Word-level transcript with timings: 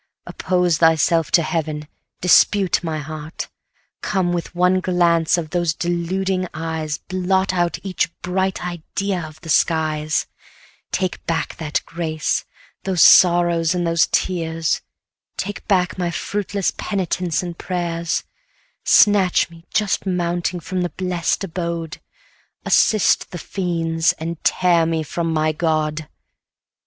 Oppose 0.25 0.79
thyself 0.79 1.29
to 1.33 1.43
heaven; 1.43 1.87
dispute 2.21 2.83
my 2.83 2.97
heart; 2.97 3.49
Come, 4.01 4.33
with 4.33 4.55
one 4.55 4.79
glance 4.79 5.37
of 5.37 5.51
those 5.51 5.75
deluding 5.75 6.47
eyes 6.55 6.97
Blot 6.97 7.53
out 7.53 7.77
each 7.83 8.09
bright 8.23 8.65
idea 8.65 9.21
of 9.23 9.39
the 9.41 9.49
skies; 9.51 10.25
Take 10.91 11.23
back 11.27 11.57
that 11.57 11.81
grace, 11.85 12.45
those 12.83 13.03
sorrows, 13.03 13.75
and 13.75 13.85
those 13.85 14.07
tears; 14.11 14.81
Take 15.37 15.67
back 15.67 15.99
my 15.99 16.09
fruitless 16.09 16.71
penitence 16.77 17.43
and 17.43 17.55
prayers; 17.55 18.23
Snatch 18.83 19.51
me, 19.51 19.65
just 19.71 20.07
mounting, 20.07 20.59
from 20.61 20.81
the 20.81 20.89
blest 20.89 21.43
abode; 21.43 21.99
Assist 22.65 23.29
the 23.29 23.37
fiends, 23.37 24.13
and 24.13 24.43
tear 24.43 24.87
me 24.87 25.03
from 25.03 25.31
my 25.31 25.51
God! 25.51 26.07